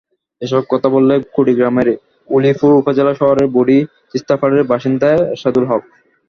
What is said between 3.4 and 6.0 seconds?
বুড়ি তিস্তাপাড়ের বাসিন্দা এরশাদুল হক।